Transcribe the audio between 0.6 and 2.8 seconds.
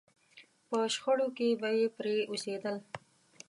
په شخړو کې بې پرې اوسېدل.